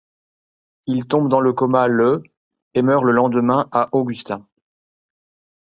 [0.87, 2.23] Il tombe dans le coma le
[2.73, 4.41] et meurt le lendemain à Augusta.